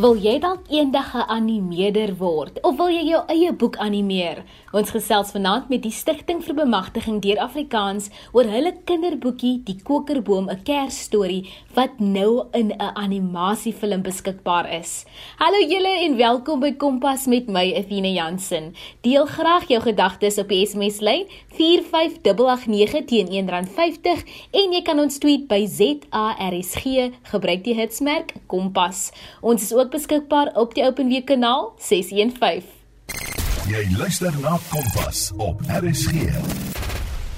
[0.00, 4.38] Wil jy dalk eendag 'n animeerder word of wil jy jou eie boek animeer?
[4.70, 10.46] Ons gesels vanaand met die Stichting vir Bemagtiging deur Afrikaans oor hulle kinderboekie Die Kokerboom,
[10.46, 15.04] 'n Kersstorie wat nou in 'n animasiefilm beskikbaar is.
[15.38, 18.74] Hallo julle en welkom by Kompas met my Efine Jansen.
[19.00, 21.26] Deel graag jou gedagtes op die SMS lyn
[21.58, 29.10] 45889 teen R1.50 en jy kan ons tweet by ZARSG gebruik die hitsmerk Kompas.
[29.40, 32.79] Ons is ook beskikbaar op die OpenWeek kanaal 615.
[33.70, 36.24] Jy luister na Kompas op RSG.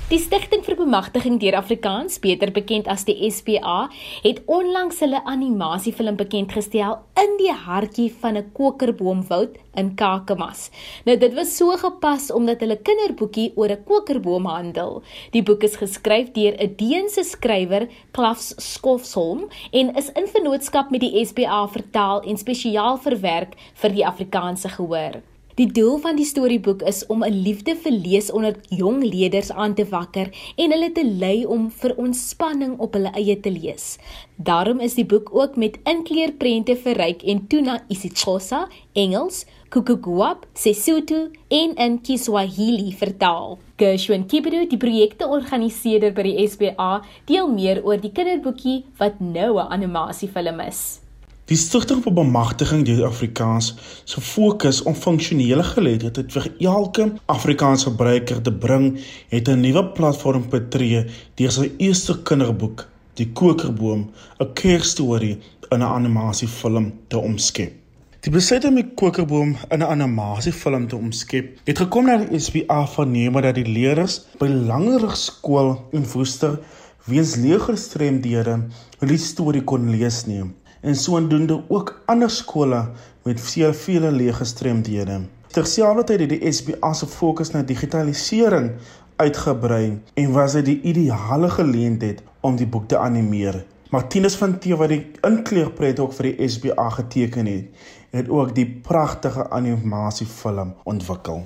[0.09, 3.91] Die Stichting vir Bemagtiging deur Afrikaans, beter bekend as die SPA,
[4.25, 10.71] het onlangs hulle animasiefilm bekendgestel in die hartjie van 'n kokerboomwoud in Kakamas.
[11.05, 15.03] Nou dit was so gepas omdat hulle kinderboekie oor 'n kokerboom handel.
[15.33, 21.01] Die boek is geskryf deur 'n Deense skrywer, Klaus Skofsholm, en is in vennootskap met
[21.01, 25.21] die SPA vertaal en spesiaal verwerk vir die Afrikaanse gehoor.
[25.55, 29.75] Die doel van die storieboek is om 'n liefde vir lees onder jong leerders aan
[29.75, 33.99] te wakker en hulle te lei om vir ontspanning op hulle eie te lees.
[34.37, 41.29] Daarom is die boek ook met inkleurprente verryk en toe na isiXhosa, Engels, Kukugwap, Sesotho
[41.49, 43.59] en in Kiswahili vertaal.
[43.77, 49.69] Gershwin Kibiru, die projekteorganiseerder by die SPA, deel meer oor die kinderboekie wat nou 'n
[49.69, 51.02] animasiefilm is.
[51.51, 53.73] Die stigting vir bemagtiging deur Afrikaans
[54.07, 60.45] se fokus om funksionele geletterdheid vir elke Afrikaanse gebruiker te bring, het 'n nuwe platform
[60.51, 61.05] betree
[61.35, 62.87] deur sy eerste kinderboek,
[63.19, 65.39] Die Kokerboom, 'n kersstorie
[65.71, 67.73] in 'n animasiefilm te omskep.
[68.21, 72.87] Die besluit om die Kokerboom in 'n animasiefilm te omskep, het gekom na die SPA
[72.87, 76.59] verneem dat die leerders by Langerig skool in Woester
[77.05, 78.61] weens leergestremdhede
[78.99, 82.83] hulle storie kon lees neem en sodoende ook ander skole
[83.23, 85.21] met veel vele leergestremdhede.
[85.53, 88.71] Terselfdertyd het die SPA se fokus na digitalisering
[89.17, 93.63] uitgebrei en was dit die ideale geleentheid om die boek te animeer.
[93.93, 98.67] Martinus van Tee wat die inkleurpret ook vir die SPA geteken het, het ook die
[98.89, 101.45] pragtige animasiefilm ontwikkel.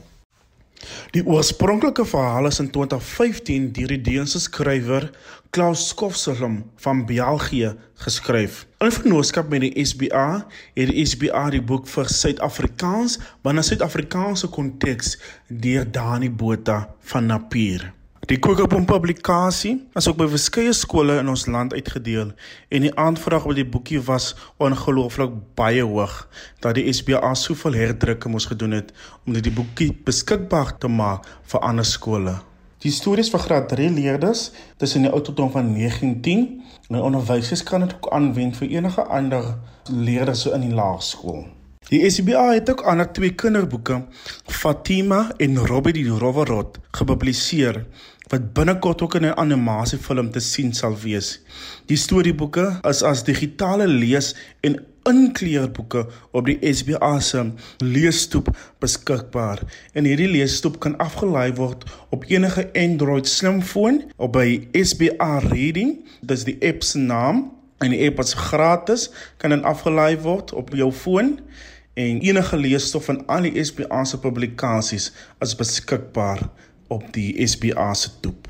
[1.16, 5.10] Die oorspronklike verhaal is in 2015 deur die Deense skrywer
[5.50, 7.72] Klaus Skofselm van België
[8.04, 8.66] geskryf.
[8.84, 10.28] In vennootskap met die SBA
[10.76, 15.16] het die SBA die boek vir Suid-Afrikaans, in Suid-Afrikaanse konteks
[15.48, 16.82] deur Dani Botha
[17.12, 17.95] van Napier.
[18.26, 22.32] Die Kokerboom publikasie is ook by verskeie skole in ons land uitgedeel
[22.74, 26.16] en die aanvraag oor die boekie was ongelooflik baie hoog
[26.64, 28.90] dat die SBA soveel herdrukke moes gedoen het
[29.22, 32.34] om die boekie beskikbaar te maak vir ander skole.
[32.82, 34.48] Die stories vir graad 3 leerders
[34.82, 36.42] tussen die ouderdom van 9 en 10
[36.88, 39.52] en onderwysers kan dit ook aanwend vir enige ander
[39.86, 41.44] leerders in die laerskool.
[41.86, 44.00] Die SBA het ook ander twee kinderboeke,
[44.50, 47.84] Fatima en Robbie die Roverrot, gepubliseer
[48.32, 51.40] wat binnekort ook in 'n animasiefilm te sien sal wees.
[51.86, 58.48] Die storieboeke is as digitale lees en inkleurboeke op die SBA se leesstoep
[58.78, 59.62] beskikbaar.
[59.92, 66.44] En hierdie leesstoep kan afgelaai word op enige Android slimfoon of by SBA Reading, dis
[66.44, 67.52] die app se naam.
[67.78, 71.38] En die app is gratis, kan dan afgelaai word op jou foon
[71.96, 76.42] en enige leesstof van al die SBA se publikasies is beskikbaar
[76.88, 78.48] op die SBA se toep.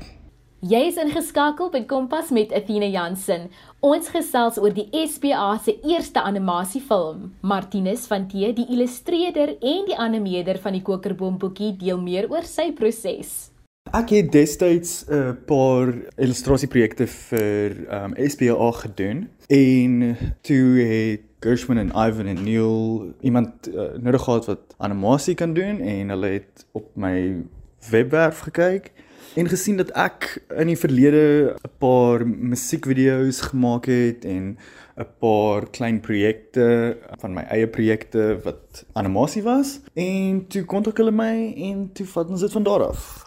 [0.65, 3.43] Jy is ingeskakel by Kompas met Athena Jansen.
[3.85, 7.27] Ons gesels oor die SBA se eerste animasiefilm.
[7.45, 12.47] Martinus van T, die illustreerder en die animeerder van die Kokerboom boekie, deel meer oor
[12.49, 13.51] sy proses.
[13.95, 21.77] Ek het destyds 'n uh, paar illustrasieprojekte vir um, SBA gedoen en toe het Gershwin
[21.77, 26.65] en Ivan en Neil iemand uh, nodig gehad wat animasie kan doen en hulle het
[26.71, 27.45] op my
[27.89, 28.91] webwerf gekyk
[29.37, 34.57] en gesien dat ek in die verlede 'n paar musiekvideo's gemaak het en
[34.97, 41.11] 'n paar klein projekte van my eie projekte wat animasie was en toe kontak hulle
[41.11, 43.25] my en toe vat ons dit van daar af.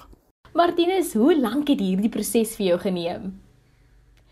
[0.52, 3.40] Martinus, hoe lank het hierdie proses vir jou geneem?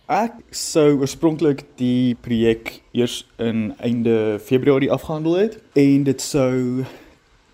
[0.08, 6.84] Ek sou oorspronklik die projek eers in einde Februarie afgehandel het en dit sou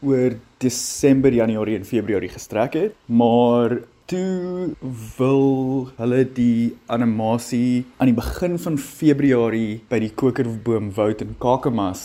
[0.04, 4.74] oor Desember, Januarie en Februarie gestrek het, maar toe
[5.16, 12.02] wil hulle die animasie aan die begin van Februarie by die Kokerboom Woud in Kakamas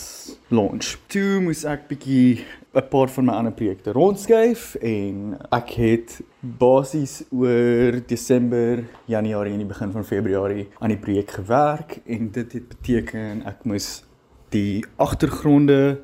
[0.48, 0.96] launch.
[1.12, 2.40] Toe moes ek bietjie
[2.74, 9.66] 'n paar van my ander projekte rondskuif en ek het basies oor Desember, Januarie en
[9.66, 14.04] die begin van Februarie aan die projek gewerk en dit het beteken ek moes
[14.50, 16.00] die agtergronde,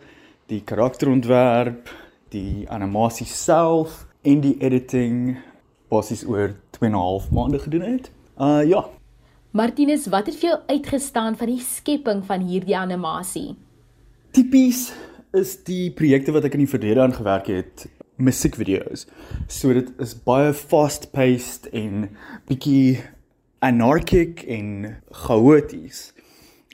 [0.48, 1.90] die karakterontwerp,
[2.30, 5.38] die animasie self en die editing
[5.90, 8.12] basies oor 2 en 'n half maande gedoen het.
[8.38, 8.86] Uh ja,
[9.52, 13.56] Martinus, wat het vir jou uitgestaan van die skepping van hierdie animasie?
[14.36, 14.90] tipies
[15.32, 17.86] is die projekte wat ek in die verlede aan gewerk het
[18.20, 19.06] musiekvideo's.
[19.48, 22.10] So dit is baie fast-paced en
[22.50, 23.00] bietjie
[23.64, 26.10] anarchic en chaoties.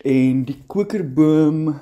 [0.02, 1.76] En die kokerboom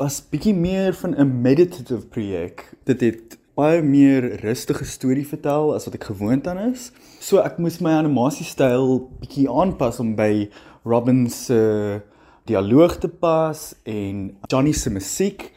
[0.00, 2.72] was bietjie meer van 'n meditative projek.
[2.84, 6.90] Dit het baie meer rustige storie vertel as wat ek gewoond aan is.
[7.20, 10.48] So ek moes my animasiestyl bietjie aanpas om by
[10.84, 12.00] Robin se
[12.44, 15.52] dialoog te pas en Johnny se musiek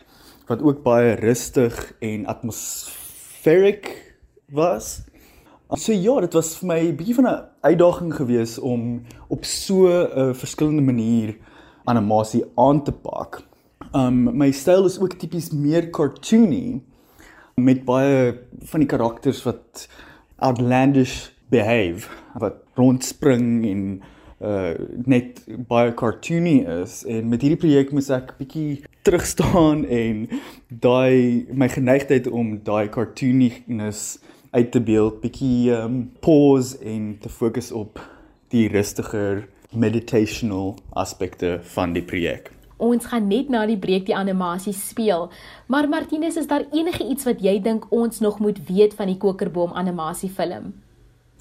[0.47, 4.15] wat ook baie rustig en atmospheric
[4.51, 5.01] was.
[5.75, 9.87] So ja, dit was vir my 'n bietjie van 'n uitdaging geweest om op so
[9.87, 11.37] 'n verskillende manier
[11.85, 13.52] animasie aan te pak.
[13.91, 16.81] Um my styl is ook tipies meer cartoony
[17.55, 18.33] met baie
[18.71, 19.87] van die karakters wat
[20.41, 22.09] outlandish behave,
[22.39, 23.85] wat rondspring en
[24.43, 24.73] uh
[25.07, 25.39] net
[25.69, 30.25] baie cartoony is en met hierdie projek moet ek bietjie terugstaan en
[30.83, 34.17] daai my geneigtheid om daai cartooniness
[34.51, 38.01] uit te beeld bietjie um pause en te fokus op
[38.53, 42.51] die rustiger meditational aspekte van die projek.
[42.83, 45.29] Ons gaan net na die breek die animasie speel.
[45.71, 49.19] Maar Martinus, is daar enige iets wat jy dink ons nog moet weet van die
[49.21, 50.73] Kokerboom animasiefilm?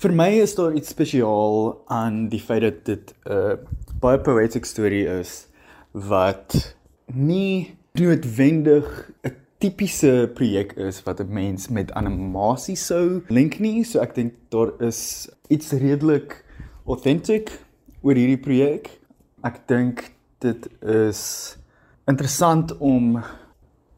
[0.02, 3.56] Vir my is daar iets spesiaal aan die feit dat dit 'n uh,
[4.00, 5.46] baie poetic storie is
[5.92, 6.74] wat
[7.06, 13.84] nie noodwendig 'n tipiese projek is wat 'n mens met animasie sou link nie.
[13.84, 16.44] So ek dink daar is iets redelik
[16.86, 17.50] authentic
[18.02, 18.90] oor hierdie projek.
[19.44, 20.11] Ek dink
[20.42, 21.22] dit is
[22.10, 23.16] interessant om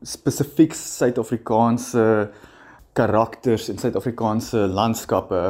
[0.04, 2.30] spesifiek Suid-Afrikaanse
[2.94, 5.40] karakters en Suid-Afrikaanse landskappe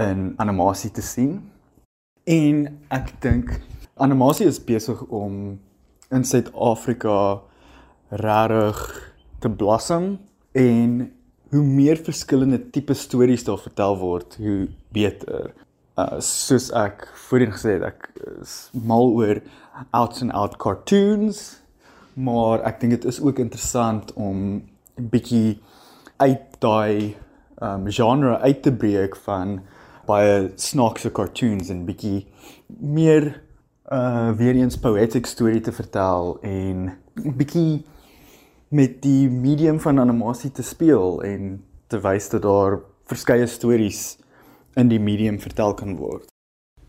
[0.00, 1.40] in animasie te sien.
[2.30, 3.52] En ek dink
[4.00, 5.58] animasie is besig om
[6.10, 7.40] in Suid-Afrika
[8.10, 8.84] regtig
[9.40, 10.14] te blossom
[10.56, 11.00] en
[11.50, 15.50] hoe meer verskillende tipe stories daar vertel word, hoe beter.
[16.00, 18.08] Uh soos ek voorheen gesê het, ek
[18.40, 19.40] is mal oor
[19.96, 21.60] out and out cartoons,
[22.14, 24.62] maar ek dink dit is ook interessant om
[24.96, 25.60] 'n bietjie
[26.20, 27.16] uit daai
[27.62, 29.60] um genre uit te breek van
[30.06, 32.26] baie snaakse cartoons en bietjie
[32.80, 33.42] meer
[33.92, 36.92] uh weer eens poetic storie te vertel en
[37.40, 37.84] bietjie
[38.70, 41.56] met die medium van animasie te speel en
[41.90, 42.78] te wys dat daar
[43.10, 44.18] verskeie stories
[44.74, 46.26] in die medium vertel kan word.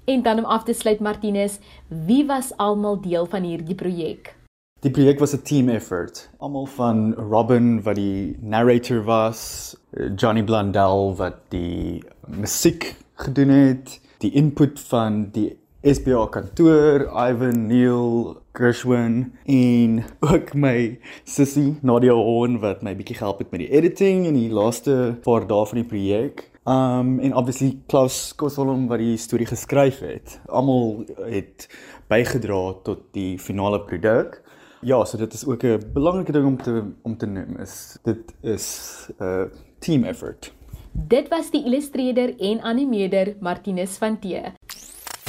[0.06, 4.36] En dan om af te sluit Martinus, wie was almal deel van hierdie projek?
[4.82, 6.30] Die projek was 'n team effort.
[6.38, 9.76] Almal van Robin wat die narrator was,
[10.16, 18.38] Johnny Blundell wat die musiek gedoen het, die input van die SBA kantoor, Ivan Neil
[18.54, 24.28] Gershwin en ook my sussie Nadia Horn wat my bietjie gehelp het met die editing
[24.28, 26.51] en die laaste paar dae van die projek.
[26.64, 30.38] Um en obviously Klaus Kosolom wat die storie geskryf het.
[30.46, 31.66] Almal het
[32.12, 34.42] bygedra tot die finale produk.
[34.86, 38.34] Ja, so dit is ook 'n belangrike ding om te om te noem is dit
[38.42, 39.44] is 'n uh,
[39.80, 40.54] team effort.
[40.92, 44.26] Dit was die illustreerder en animeerder Martinus van T.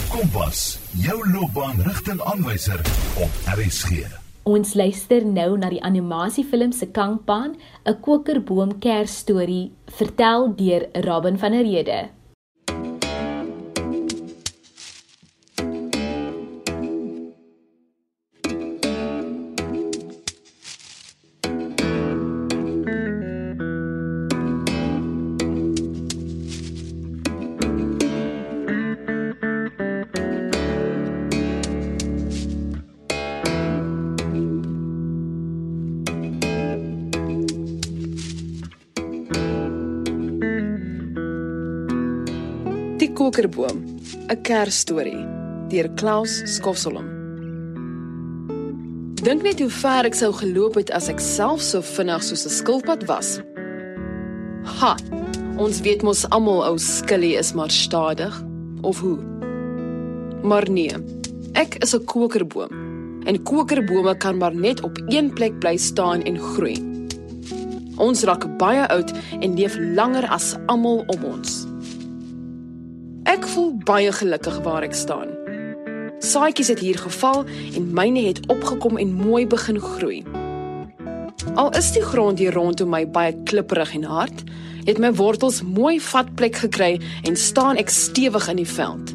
[0.08, 2.80] Kompas, jou loopbaanrigtingaanwyser
[3.16, 4.21] op RSG.
[4.42, 7.54] Ons luister nou na die animasiefilm se Kangpan,
[7.86, 12.08] 'n kokerboom kersstorie, vertel deur Robin van der Rede.
[43.32, 43.78] Kokerboom,
[44.28, 45.24] 'n Kersstorie
[45.72, 47.06] deur Klaus Skofselom.
[49.24, 52.52] Dink net hoe ver ek sou geloop het as ek self so vinnig soos 'n
[52.52, 53.40] skilpad was.
[54.76, 54.96] Ha.
[55.56, 58.44] Ons weet mos almal ou skillie is maar stadig
[58.82, 59.18] of hoe.
[60.42, 60.92] Maar nee.
[61.54, 62.70] Ek is 'n kokerboom.
[63.24, 66.76] En kokerbome kan maar net op een plek bly staan en groei.
[67.96, 71.71] Ons raak baie oud en leef langer as almal om ons.
[73.22, 75.30] Ek voel baie gelukkig waar ek staan.
[76.22, 80.22] Saadjies het hier geval en myne het opgekom en mooi begin groei.
[81.54, 84.42] Al is die grond hier rondom my baie klipperig en hard,
[84.86, 89.14] het my wortels mooi vatplek gekry en staan ek stewig in die veld.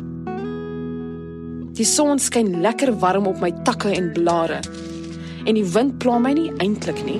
[1.76, 4.62] Die son skyn lekker warm op my takke en blare
[5.48, 7.20] en die wind pla my nie eintlik nie.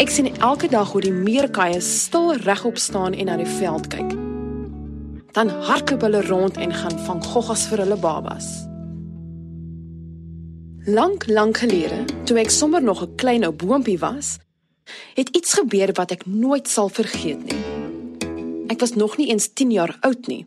[0.00, 4.21] Ek sien elke dag hoe die meerkaie stil regop staan en na die veld kyk.
[5.32, 8.48] Dan hardloop hulle rond en gaan vang goggas vir hulle babas.
[10.84, 14.38] Lank, lank gelede, toe ek sommer nog 'n klein ou boontjie was,
[15.14, 17.62] het iets gebeur wat ek nooit sal vergeet nie.
[18.68, 20.46] Ek was nog nie eens 10 jaar oud nie.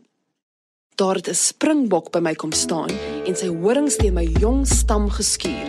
[0.94, 2.90] Daar het 'n springbok by my kom staan
[3.26, 5.68] en sy horings teen my jong stam geskuur.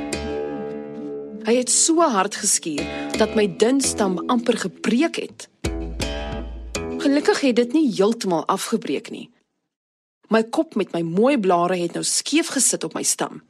[1.45, 2.85] Hy het so hard geskuur
[3.17, 5.49] dat my dun stam amper gebreek het.
[6.97, 9.27] Gelukkig het dit nie heeltemal afgebreek nie.
[10.33, 13.43] My kop met my mooi blare het nou skeef gesit op my stam.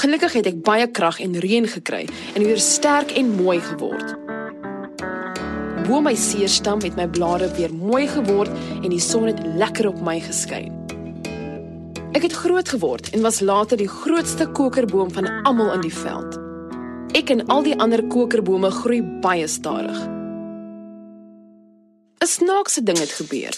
[0.00, 2.02] Gelukkig het ek baie krag en reën gekry
[2.34, 4.16] en weer sterk en mooi geword.
[5.86, 8.50] Bo my seerstam het my blare weer mooi geword
[8.82, 10.74] en die son het lekker op my geskyn.
[12.12, 16.40] Ek het groot geword en was later die grootste kokerboom van almal in die veld.
[17.14, 20.19] Ek en al die ander kokerbome groei baie stadig.
[22.24, 23.54] 'n Snaakse ding het gebeur.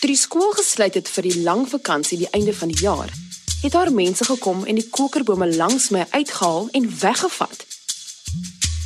[0.00, 3.10] Toe die skool gesluit het vir die lang vakansie die einde van die jaar,
[3.62, 7.64] het daar mense gekom en die kokerbome langs my uitgehaal en weggevat.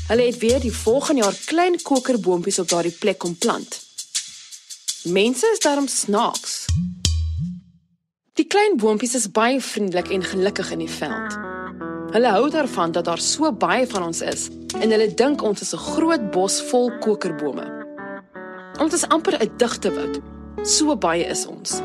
[0.08, 3.80] Hulle het weer die volgende jaar klein kokerboompies op daardie plek kom plant.
[5.02, 6.64] Mense is daarom snaaks.
[8.32, 11.38] Die klein boontjies is baie vriendelik en gelukkig in die veld.
[12.12, 14.48] Hulle hou daarvan dat daar so baie van ons is
[14.80, 17.85] en hulle dink ons is 'n groot bos vol kokerbome.
[18.78, 20.20] Ons is amper 'n digte woud.
[20.62, 21.80] So baie is ons.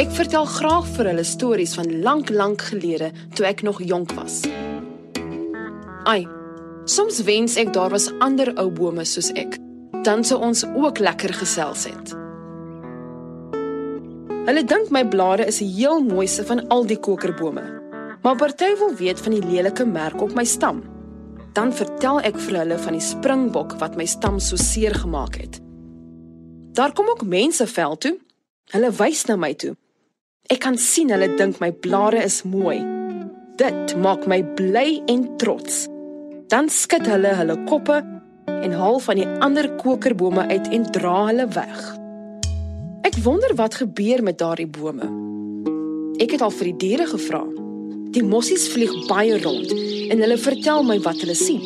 [0.00, 4.42] Ek vertel graag vir hulle stories van lank lank gelede toe ek nog jonk was.
[6.04, 6.26] Ai.
[6.84, 9.58] Soms wens ek daar was ander ou bome soos ek.
[10.02, 12.14] Dan sou ons ook lekker gesels het.
[14.46, 17.62] Hulle dink my blare is die heel mooiste van al die kokerbome.
[18.22, 20.82] Maar party wil weet van die lelike merk op my stam.
[21.52, 25.58] Dan vertel ek vir hulle van die springbok wat my stam so seer gemaak het.
[26.72, 28.14] Daar kom ook mense veld toe.
[28.72, 29.74] Hulle wys na my toe.
[30.48, 32.78] Ek kan sien hulle dink my blare is mooi.
[33.60, 35.84] Dit maak my bly en trots.
[36.48, 38.00] Dan skud hulle hulle koppe
[38.48, 41.84] en haal van die ander kokerbome uit en dra hulle weg.
[43.04, 45.10] Ek wonder wat gebeur met daardie bome.
[46.16, 47.44] Ek het al vir die diere gevra.
[48.16, 51.62] Die mossies vlieg baie rond en hulle vertel my wat hulle sien.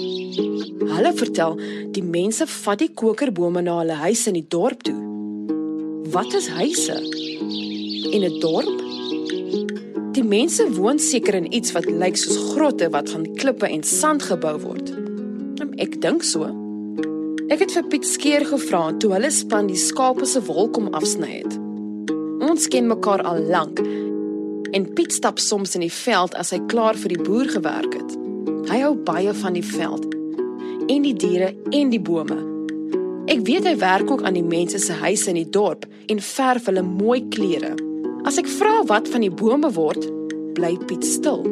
[0.87, 1.57] Hulle vertel
[1.97, 4.99] die mense vat die kokerbome na hulle huise in die dorp toe.
[6.13, 7.01] Wat is huise?
[8.13, 8.83] en 'n dorp?
[10.13, 14.23] Die mense woon seker in iets wat lyk soos grotte wat van klippe en sand
[14.23, 14.91] gebou word.
[15.59, 16.49] Hm, ek dink so.
[17.49, 21.43] Ek het vir Piet Skeer gevra toe hulle span die skape se wol kom afsny
[21.43, 21.59] het.
[22.51, 23.81] Ons ken mekaar al lank
[24.73, 28.26] en Piet stap soms in die veld as hy klaar vir die boer gewerk het.
[28.67, 30.09] Hy hou baie van die veld
[30.91, 32.39] en die diere en die bome.
[33.31, 36.67] Ek weet hy werk ook aan die mense se huise in die dorp en verf
[36.67, 37.77] hulle mooi klere.
[38.27, 40.03] As ek vra wat van die bome word,
[40.59, 41.47] bly Piet stil.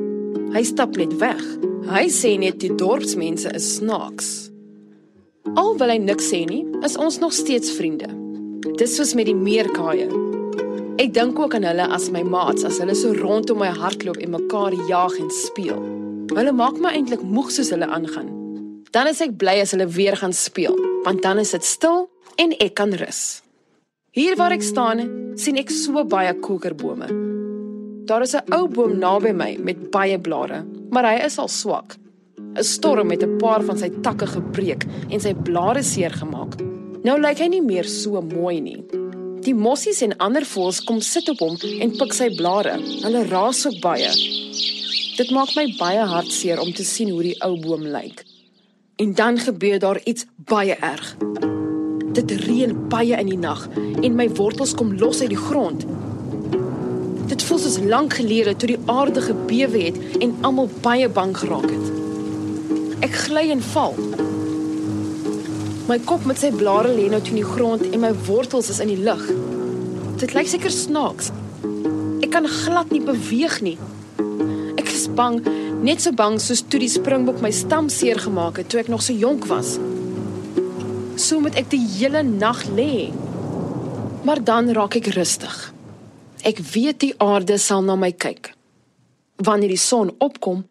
[0.54, 1.42] Hy stap net weg.
[1.87, 4.35] Hy sê net die dorpsmense is snaaks.
[5.54, 8.11] Al wil hy niks sê nie, is ons nog steeds vriende.
[8.75, 10.11] Dis soos met die meerkaaie.
[10.99, 14.35] Ek dink ook aan hulle as my maats as hulle so rondom my hardloop en
[14.35, 15.94] mekaar jag en speel.
[16.33, 18.31] Hulle maak my eintlik moeg soos hulle aangaan.
[18.95, 22.07] Dan is ek bly as hulle weer gaan speel, want dan is dit stil
[22.40, 23.43] en ek kan rus.
[24.14, 25.02] Hier waar ek staan,
[25.37, 27.11] sien ek so baie kokerbome.
[28.09, 31.97] Daar is 'n ou boom naby my met baie blare, maar hy is al swak.
[32.57, 36.54] 'n Storm het 'n paar van sy takke gebreek en sy blare seer gemaak.
[37.04, 38.85] Nou lyk hy nie meer so mooi nie.
[39.40, 42.78] Die mossies en ander voëls kom sit op hom en pik sy blare.
[43.02, 44.11] Hulle raas ook baie.
[45.14, 48.25] Dit maak my baie hartseer om te sien hoe die ou boom lyk.
[48.99, 51.12] En dan gebeur daar iets baie erg.
[52.18, 55.87] Dit reën baie in die nag en my wortels kom los uit die grond.
[57.30, 61.71] Dit voel soos lank gelede toe die aarde gebewe het en almal baie bang geraak
[61.71, 63.00] het.
[63.06, 63.94] Ek gly en val.
[65.87, 68.90] My kop met sy blare lê nou teen die grond en my wortels is in
[68.90, 69.23] die lug.
[70.18, 71.30] Dit lyk seker snaaks.
[72.18, 73.78] Ek kan glad nie beweeg nie.
[75.05, 75.43] Is bang,
[75.85, 79.05] net so bang soos toe die springbok my stam seer gemaak het toe ek nog
[79.05, 79.77] so jonk was
[81.21, 83.11] so moet ek die hele nag lê.
[84.25, 85.55] Maar dan raak ek rustig.
[86.45, 88.53] Ek weet die aarde sal na my kyk.
[89.45, 90.65] Wanneer die son opkom,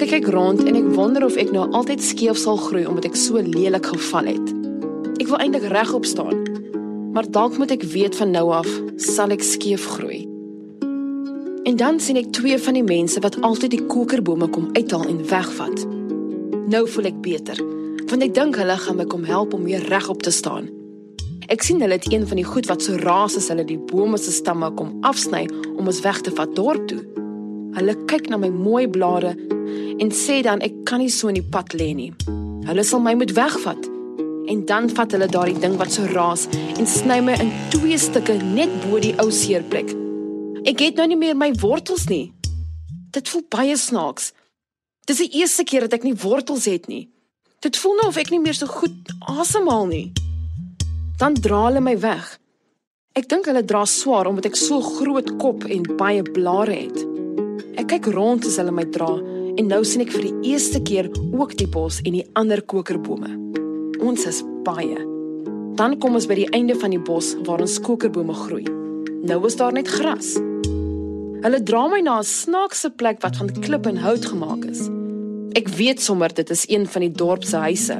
[0.00, 3.20] kyk ek rond en ek wonder of ek nou altyd skeef sal groei omdat ek
[3.20, 4.56] so lelik geval het.
[5.20, 6.44] Ek wil eintlik regop staan,
[7.14, 10.29] maar dalk moet ek weet van nou af sal ek skeef groei.
[11.70, 15.20] En dan sien ek twee van die mense wat altyd die kokerbome kom uithaal en
[15.30, 15.84] wegvat.
[16.72, 17.60] Nou voel ek beter,
[18.10, 20.66] want ek dink hulle gaan my kom help om weer regop te staan.
[21.46, 24.18] Ek sien hulle het een van die goed wat so raas as hulle die bome
[24.18, 25.44] se stamme kom afsny
[25.76, 27.04] om ons weg te vat dorp toe.
[27.78, 29.36] Hulle kyk na my mooi blare
[30.02, 32.10] en sê dan ek kan nie so in die pad lê nie.
[32.66, 33.86] Hulle sal my moet wegvat.
[34.50, 38.40] En dan vat hulle daardie ding wat so raas en sny my in twee stukke
[38.42, 39.99] net bo die ou seerplek.
[40.64, 42.32] Ek het nou nie meer my wortels nie.
[43.10, 44.32] Dit voel baie snaaks.
[45.06, 47.08] Dis die eerste keer dat ek nie wortels het nie.
[47.60, 50.10] Dit voel nou of ek nie meer so goed asemhaal nie
[51.20, 52.38] dan dra hulle my weg.
[53.12, 57.02] Ek dink hulle dra swaar omdat ek so groot kop en baie blare het.
[57.76, 59.10] Ek kyk rond as hulle my dra
[59.60, 63.34] en nou sien ek vir die eerste keer ook die bos en die ander kokerbome.
[64.00, 64.96] Ons is baie.
[65.76, 68.64] Dan kom ons by die einde van die bos waar ons kokerbome groei.
[69.20, 70.38] Nou is daar net gras.
[71.40, 74.90] Hulle dra my na 'n snaakse plek wat van klip en hout gemaak is.
[75.56, 77.96] Ek weet sommer dit is een van die dorp se huise.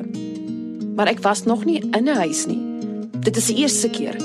[0.97, 2.61] Maar ek was nog nie in 'n huis nie.
[3.21, 4.17] Dit is die eerste keer.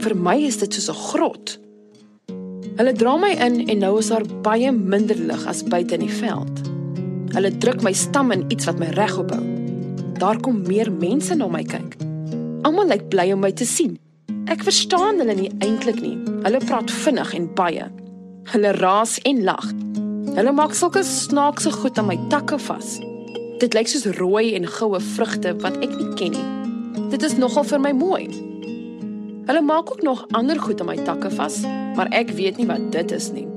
[0.00, 1.58] Vir my is dit soos 'n grot.
[2.76, 6.16] Hulle dra my in en nou is daar baie minder lig as buite in die
[6.20, 6.60] veld.
[7.34, 9.44] Hulle druk my stam in iets wat my regop hou.
[10.18, 11.96] Daar kom meer mense na my kyk.
[12.62, 13.98] Almal lyk bly om my te sien.
[14.46, 16.18] Ek verstaan hulle nie eintlik nie.
[16.42, 18.05] Hulle praat vinnig en baie.
[18.46, 19.64] Hulle raas en lag.
[20.36, 22.92] Hulle maak sulke snaakse goed aan my takke vas.
[23.58, 27.08] Dit lyk soos rooi en goue vrugte wat ek nie ken nie.
[27.10, 28.28] Dit is nogal vir my mooi.
[29.50, 31.58] Hulle maak ook nog ander goed aan my takke vas,
[31.98, 33.48] maar ek weet nie wat dit is nie.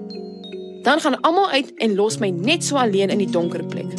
[0.82, 3.94] Dan gaan almal uit en los my net so alleen in die donker plek.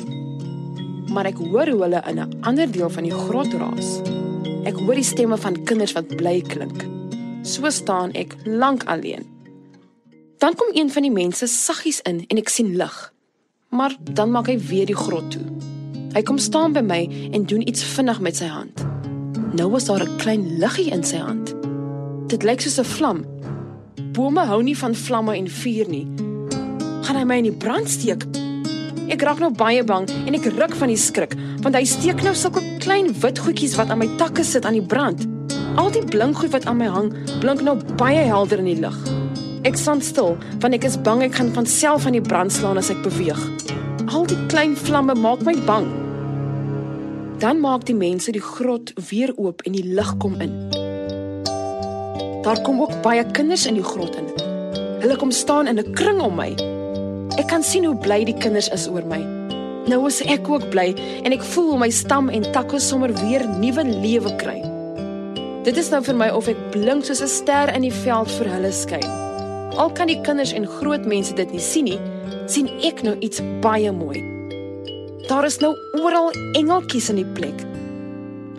[1.14, 4.00] Maar ek hoor hoe hulle in 'n ander deel van die grot raas.
[4.66, 6.82] Ek hoor die stemme van kinders wat bly klink.
[7.42, 9.29] So staan ek lank alleen.
[10.40, 12.94] Dan kom een van die mense saggies in en ek sien lig.
[13.68, 15.42] Maar dan maak hy weer die grot toe.
[16.14, 17.00] Hy kom staan by my
[17.36, 18.80] en doen iets vinnig met sy hand.
[19.52, 21.52] Nou was daar 'n klein liggie in sy hand.
[22.32, 23.24] Dit lyk soos 'n vlam.
[24.12, 26.06] Bome hou nie van vlamme en vuur nie.
[27.02, 28.24] Gaan hy my in die brand steek?
[29.08, 32.34] Ek raak nou baie bang en ek ruk van die skrik, want hy steek nou
[32.34, 35.26] sulke klein wit goedjies wat aan my takke sit aan die brand.
[35.76, 39.19] Al die blinkgoed wat aan my hang, blink nou baie helder in die lig.
[39.60, 42.78] Ek staan stil, want ek is bang ek gaan van self aan die brand slaan
[42.80, 43.40] as ek beweeg.
[44.08, 45.84] Al die klein vlamme maak my bang.
[47.44, 50.54] Dan maak die mense die grot weer oop en die lig kom in.
[52.40, 54.32] Daar kom ook baie kinders in die grot in.
[55.04, 56.56] Hulle kom staan in 'n kring om my.
[57.36, 59.20] Ek kan sien hoe bly die kinders is oor my.
[59.86, 60.94] Nou is ek ook bly
[61.24, 64.62] en ek voel hoe my stam en takke sommer weer nuwe lewe kry.
[65.64, 68.48] Dit is nou vir my of ek blink soos 'n ster in die veld vir
[68.48, 69.29] hulle skyn.
[69.80, 71.96] Al kan die kinders en groot mense dit nie sien nie,
[72.52, 74.20] sien ek nou iets baie mooi.
[75.24, 75.70] Daar is nou
[76.02, 77.62] oral engeltjies in die plek.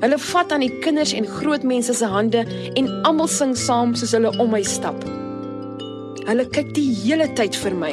[0.01, 2.41] Hulle vat aan die kinders en groot mense se hande
[2.79, 4.97] en almal sing saam soos hulle om my stap.
[6.25, 7.91] Hulle kyk die hele tyd vir my.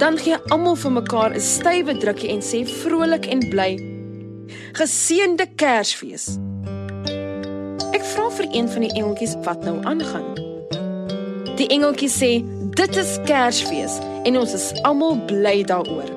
[0.00, 3.76] Dan gee almal vir mekaar 'n stywe drukkie en sê vrolik en bly:
[4.80, 6.38] Geseënde Kersfees.
[7.92, 10.43] Ek vra vir een van die engeltjies wat nou aangaan.
[11.58, 12.30] Die engeltjie sê:
[12.74, 16.10] Dit is Kersfees en ons is almal bly daaroor.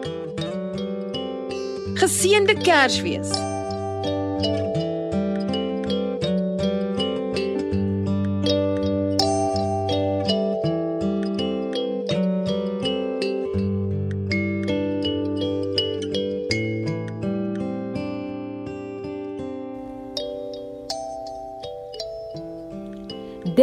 [2.02, 3.36] Geseënde Kersfees.